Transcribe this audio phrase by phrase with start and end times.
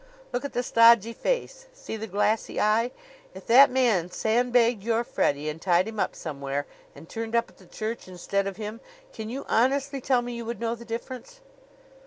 [0.33, 1.67] Look at the stodgy face.
[1.73, 2.89] See the glassy eye.
[3.35, 7.57] If that man sandbagged your Freddie and tied him up somewhere, and turned up at
[7.57, 8.81] the church instead of him,
[9.13, 11.41] can you honestly tell me you would know the difference?